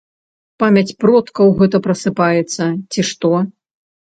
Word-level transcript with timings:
Памяць 0.63 0.95
продкаў 1.03 1.53
гэта 1.61 1.77
прасыпаецца, 1.89 2.63
ці 2.97 3.01
што. 3.11 3.31